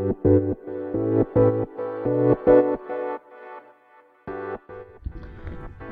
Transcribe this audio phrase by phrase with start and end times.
[0.00, 0.02] お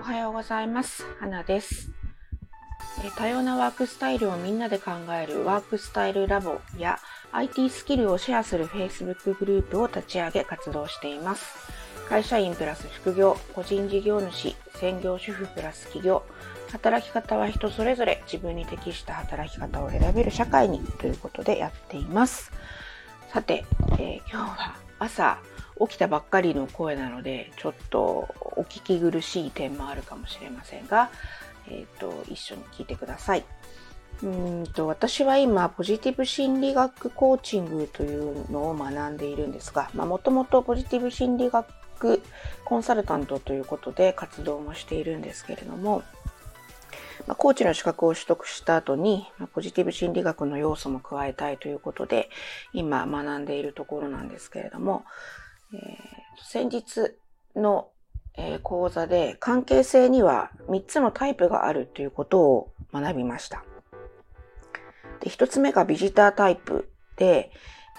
[0.03, 1.05] はようございます。
[1.21, 1.91] 花です。
[3.19, 6.99] 多様なワークスタイルをみんなで考えるワークスタイルラボや
[7.33, 11.71] IT スキルをシェアする Facebook グループを立ち上げ活動しています。
[12.09, 16.23] 会社員プラス副業、個人事業主、専業主婦プラス企業、
[16.73, 22.51] 働き方は人それぞれ自分に適した働き方を選べる社会にということでやっています。
[23.33, 25.39] さて、えー、今日は朝
[25.81, 31.11] 起きたばっかりの声なのでちょっとお聞き苦しい点もあるかもしれませんが、
[31.69, 33.45] えーと、一緒に聞いてください。
[34.23, 42.21] うんと私は今ポジティブ心理学コーチングというのを学んでいるんですがもともとポジティブ心理学
[42.65, 46.03] コンサルタントということで活動もしているんですけれども
[47.29, 52.31] まあ、コーチの資格を取得した後に、まあ、ポジティブ心理学の要素も加えたいということで、
[52.73, 55.05] 今学んでいるところなんですけれども、
[55.75, 55.81] えー、
[56.43, 57.15] 先日
[57.55, 57.89] の、
[58.35, 63.63] えー、講座で関係性には3つのタイプがあるということを学びました。
[65.21, 67.51] で1つ目がビジタータイプで、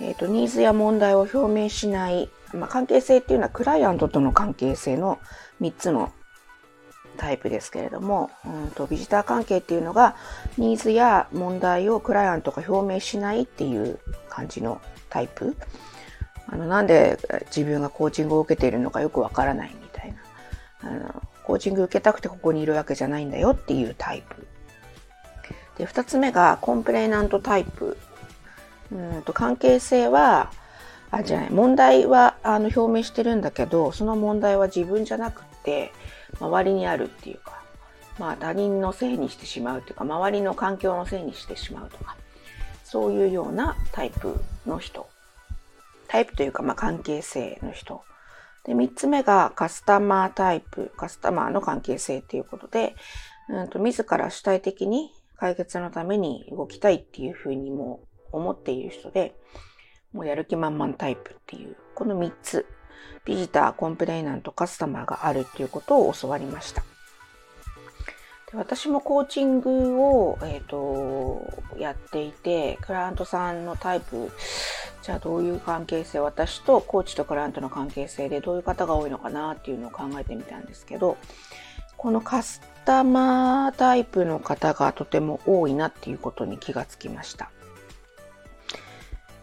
[0.02, 5.19] えーと、ニーズや問題を表明しない、まあ、関係性っていうのはクライアントとの関係性の
[5.61, 6.11] 3つの
[7.20, 10.16] タイプですけれども、うんとビジター関係っていうのが
[10.58, 15.56] ニーズや問題をクライアントが表明しないっていう感じのタイプ。
[16.47, 17.20] あのなんで
[17.56, 20.14] 自分がコーチングを受けているのかよくわからないみたい
[20.81, 20.90] な。
[20.90, 24.47] あのコーチング受けたくてここにいるわけじゃないんだよっていうタイプ。
[25.78, 27.97] で、二つ目がコンプレイナントタイプ。
[28.92, 30.52] うんと関係性は、
[31.12, 35.92] あ、じゃない、問題はあの表明してるんだけど、その問題は自分じゃなくて、
[36.39, 37.62] 周りにあるっていうか、
[38.17, 42.17] まあ他人のせいにしてしまうというか、周りの環境のせいにしてしまうとか、
[42.84, 45.08] そういうようなタイプの人。
[46.08, 48.02] タイプというか、まあ関係性の人。
[48.66, 52.95] で、三つ目がカスタマータイプ、カスタマーの関係性っていうことで、
[53.50, 59.35] うんと自ら主体的に解決のために動きたいっていうふうにも思っている人で、
[60.13, 62.66] もうやる気満々タイプっていう、この三つ
[63.25, 66.83] ビジター、コンプレイナント、カスタマーがあるっていうことを教わりました。
[68.51, 74.31] で私もコーチングを、えーと、やっていて、クライアントさんのタイプ、
[75.03, 81.17] じゃあどういう関係性、私とコーチとクライアントの関係性でどういう方が多いのかなっていうのを考えてみたんですけど、
[81.95, 87.51] このカスタマータイプの方がとても多いなっていうことに気がつきました。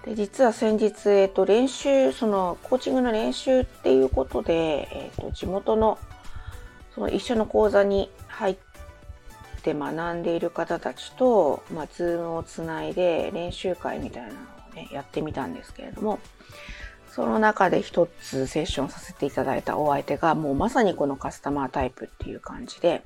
[0.06, 5.98] で実は先日、えっと、練習、そのコーチングの練習っていうことで、えっと、地元の
[6.94, 8.56] その一緒の講座に入っ
[9.62, 14.34] て学んでいる方たちと、まあ、ズームをつないで練習会みたいなの
[14.70, 16.20] をね、やってみたんですけれども、
[17.10, 23.02] その中で一つセッションさせていただいたお相手が、もうまさにこのカスタマータイプっていう感じで、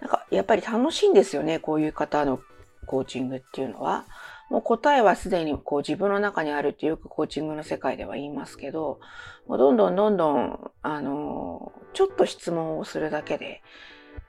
[0.00, 2.38] なんかやっぱり楽しいんですよね、こういう方の
[2.86, 4.04] コーチングっていうのは。
[4.50, 9.00] もう答えはすでにこう自分の中にあるってよくコーチングの世界では言いますけど、
[9.46, 13.62] もうどんどんどんどん、あの、ちょっと質問をするだけで、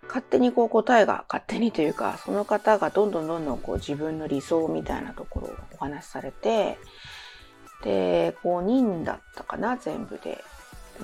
[0.08, 6.78] 勝手にこう答えが、勝手にというか、その方がどんどんどんどんこう自分の理想みたいなところをお話しされて、
[7.84, 10.44] で、5人だったかな、全部で。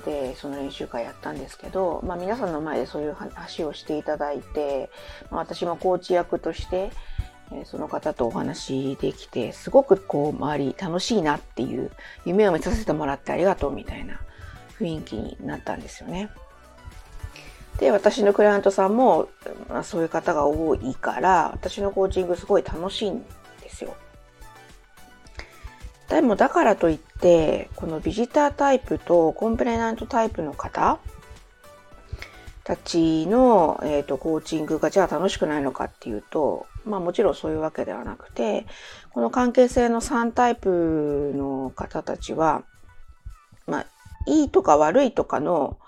[0.06, 4.90] で、その練習会やったんですけど、まあ皆さんの前でそういう話をしていただいて、
[5.30, 6.90] まあ、私もコーチ役として、
[7.54, 11.90] えその方とお話できて、すごくこう周り楽しいなっていう
[12.24, 14.20] 夢を見させてもらってありがとうみたいな
[14.78, 16.30] 雰囲気になったんですよね。
[17.78, 19.28] で、私のクライアントさんも、
[19.68, 23.24] まあ、そういう方が多いから、私のコーチングすごい楽しいん
[23.60, 23.96] ですよ。
[26.08, 30.98] でもだからといって、このビジタータイプとコンプレナントタイプの方
[32.64, 38.66] たちの、えーと、コーチングがじゃあ楽しくないのかっていうと、まあもちろんそういうわけではなくて、
[39.10, 42.62] この関係性の3タイプの方たちは、
[43.66, 43.86] まあ、
[44.26, 45.78] いいとか悪いとかの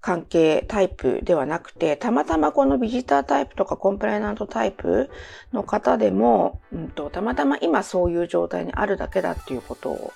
[0.00, 5.10] 関係タイプではなくて、たまたまこのビジタータイプとかコンプライナントタイプ
[5.52, 10.12] の方でも、うんと、たまたま今そういう状態にあるだけだっていうことを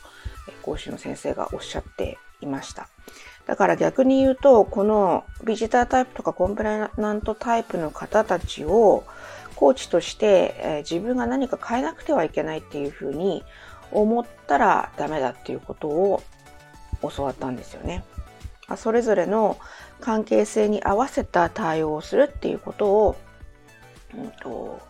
[0.62, 2.88] 講師の先生がおっしゃっていました。
[3.46, 9.04] だから逆に言うと、このビジタータイプとかコンプライナントタイプの方たちを
[9.62, 13.44] コーチとして、えー、自分が何か変えなくてはいけないっていうふうに
[13.92, 16.20] 思ったらダメだっていうことを
[17.00, 18.02] 教わったんですよね。
[18.76, 19.60] それぞれの
[20.00, 23.16] 関係性に合わせた対応をするっていうことを、
[24.16, 24.80] うんと、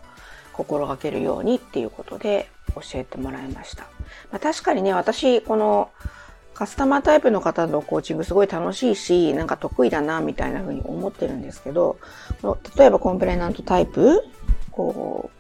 [0.55, 3.83] 心がけるようにっていうことで教えてもらいました。
[4.31, 5.91] まあ、確かにね、私、この
[6.55, 11.99] カスタマータイプの方のコーチングすごい楽しいし、なんか得意だな、みたいな風に思ってるんですけど、
[12.79, 14.23] 例えばコンプレナントタイプ、
[14.73, 15.31] こ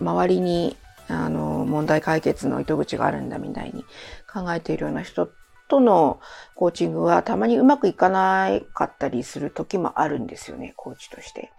[0.00, 0.76] う、周りに、
[1.08, 3.84] あの、問題解決の糸口があるんだみたいに
[4.32, 5.30] 考えているような人
[5.68, 6.20] との
[6.54, 11.52] コーチングはたまにうまくいかなかったりする時もあるんですよね、コーチとして。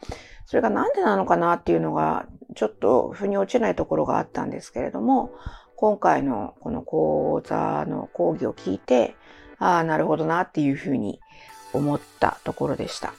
[0.46, 2.26] それがなんでなのかなっていうのが、
[2.56, 5.32] ちょっと腑に落ちないところがあったんですけれども、
[5.76, 9.16] 今回のこの講座の講義を聞いて、
[9.60, 11.20] ああ、なるほどなっていうふうに
[11.74, 13.14] 思ったところでした。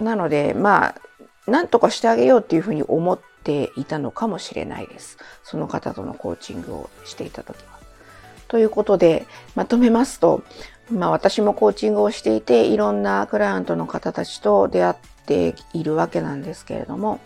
[0.00, 0.94] なので、まあ、
[1.46, 5.18] なんとかしてあげようっていうふうに思っていたのかもしれないです。
[5.42, 7.78] その方とのコーチングをしていた時は。
[8.48, 10.42] ということで、まとめますと、
[10.90, 14.94] まあ私もコーチングをしていて、いろんなクライアントの方たちと出会っ
[15.26, 17.18] ているわけなんですけれども、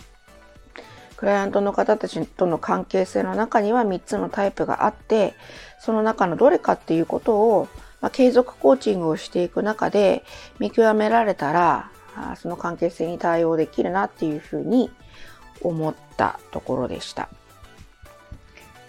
[1.17, 5.35] クライアントの方たちとの関係性の中には3つのタイプがあって、
[5.81, 7.69] その中のどれかっていうことを、
[8.01, 10.25] まあ、継続コーチングをしていく中で
[10.59, 14.91] 見極められたら、あその関係性に対応できるなっていうふうに
[15.61, 17.29] 思ったところでした。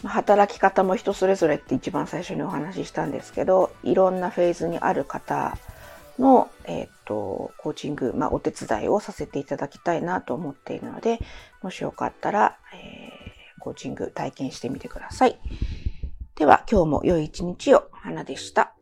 [0.04, 5.58] 働き方も人それぞれって一番最初にお話ししたんですけど、いろんなフェーズにある方
[6.20, 11.20] の、えっ、ー、と、コーチング、まあ、お手伝いをさせていただきたいなと思っているので、
[11.62, 15.40] もしよかったら、えー、コーチング体験してみてください。
[16.36, 17.90] では、今日も良い一日を。
[17.92, 18.74] 花でした。